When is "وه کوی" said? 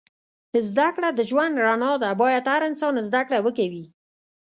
3.41-3.85